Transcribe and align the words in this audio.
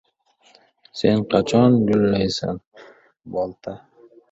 san 0.97 1.19
qachon 1.29 1.71
gullaysan, 1.87 2.57
Bolta? 3.31 3.71